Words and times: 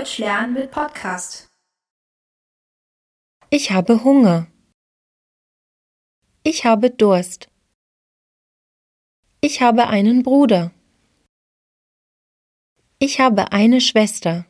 Deutsch 0.00 0.16
lernen 0.16 0.54
mit 0.54 0.70
Podcast. 0.70 1.50
Ich 3.50 3.70
habe 3.70 4.02
Hunger. 4.02 4.46
Ich 6.42 6.64
habe 6.64 6.88
Durst. 6.90 7.50
Ich 9.42 9.60
habe 9.60 9.88
einen 9.88 10.22
Bruder. 10.22 10.72
Ich 12.98 13.20
habe 13.20 13.52
eine 13.52 13.82
Schwester. 13.82 14.46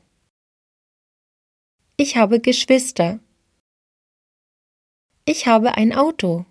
Ich 1.96 2.16
habe 2.16 2.38
Geschwister. 2.38 3.18
Ich 5.24 5.48
habe 5.48 5.74
ein 5.74 5.92
Auto. 5.92 6.46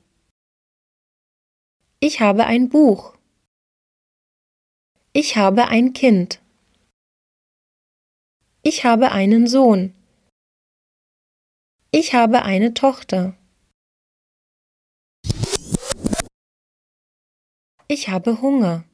Ich 2.01 2.19
habe 2.19 2.47
ein 2.47 2.67
Buch. 2.67 3.17
Ich 5.13 5.37
habe 5.37 5.69
ein 5.69 5.93
Kind. 5.93 6.38
Ich 8.71 8.85
habe 8.85 9.11
einen 9.11 9.47
Sohn. 9.47 9.95
Ich 11.89 12.13
habe 12.13 12.43
eine 12.43 12.75
Tochter. 12.75 13.35
Ich 17.87 18.09
habe 18.09 18.41
Hunger. 18.43 18.85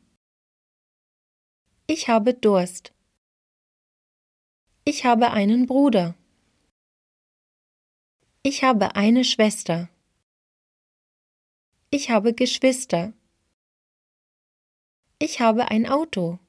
Ich 1.88 2.08
habe 2.08 2.34
Durst. 2.34 2.94
Ich 4.86 5.04
habe 5.04 5.32
einen 5.32 5.66
Bruder. 5.66 6.16
Ich 8.44 8.64
habe 8.64 8.96
eine 8.96 9.26
Schwester. 9.26 9.90
Ich 11.90 12.10
habe 12.12 12.34
Geschwister. 12.34 13.12
Ich 15.20 15.42
habe 15.42 15.68
ein 15.68 15.86
Auto. 15.86 16.40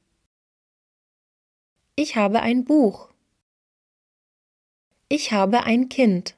Ich 1.97 2.15
habe 2.15 2.41
ein 2.41 2.65
Buch. 2.65 3.16
Ich 5.09 5.31
habe 5.31 5.63
ein 5.63 5.89
Kind. 5.89 6.37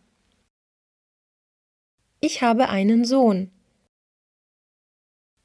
Ich 2.21 2.43
habe 2.43 2.69
einen 2.69 3.07
Sohn. 3.07 3.51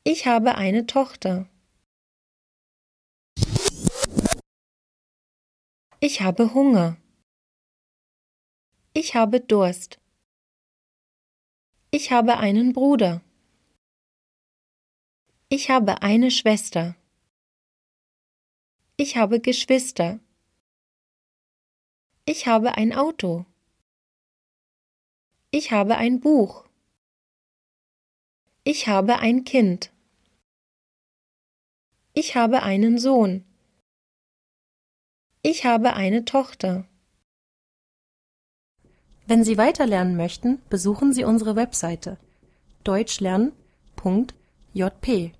Ich 0.03 0.27
habe 0.27 0.55
eine 0.55 0.87
Tochter. 0.87 1.47
Ich 6.01 6.19
habe 6.19 6.53
Hunger. 6.53 6.97
Ich 8.93 9.15
habe 9.15 9.39
Durst. 9.39 10.01
Ich 11.91 12.11
habe 12.11 12.39
einen 12.39 12.73
Bruder. 12.73 13.21
Ich 15.47 15.69
habe 15.69 16.01
eine 16.01 16.29
Schwester. 16.29 16.97
Ich 18.97 19.15
habe 19.15 19.39
Geschwister. 19.39 20.19
Ich 22.25 22.47
habe 22.47 22.75
ein 22.75 22.93
Auto. 22.93 23.45
Ich 25.51 25.71
habe 25.71 25.97
ein 25.97 26.21
Buch. 26.21 26.63
Ich 28.63 28.87
habe 28.87 29.19
ein 29.19 29.43
Kind. 29.43 29.91
Ich 32.13 32.37
habe 32.37 32.63
einen 32.63 32.97
Sohn. 32.97 33.43
Ich 35.41 35.65
habe 35.65 35.95
eine 35.95 36.23
Tochter. 36.23 36.87
Wenn 39.27 39.43
Sie 39.43 39.57
weiterlernen 39.57 40.15
möchten, 40.15 40.61
besuchen 40.69 41.11
Sie 41.11 41.25
unsere 41.25 41.57
Webseite 41.57 42.17
deutschlernen.jp 42.85 45.33